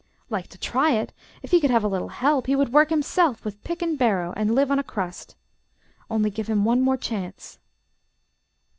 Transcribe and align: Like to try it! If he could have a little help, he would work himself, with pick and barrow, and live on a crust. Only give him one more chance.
Like 0.31 0.47
to 0.47 0.57
try 0.57 0.93
it! 0.93 1.13
If 1.43 1.51
he 1.51 1.61
could 1.61 1.69
have 1.69 1.83
a 1.83 1.87
little 1.87 2.07
help, 2.07 2.47
he 2.47 2.55
would 2.55 2.73
work 2.73 2.89
himself, 2.89 3.45
with 3.45 3.63
pick 3.63 3.83
and 3.83 3.99
barrow, 3.99 4.33
and 4.35 4.55
live 4.55 4.71
on 4.71 4.79
a 4.79 4.83
crust. 4.83 5.35
Only 6.09 6.31
give 6.31 6.47
him 6.49 6.65
one 6.65 6.81
more 6.81 6.97
chance. 6.97 7.59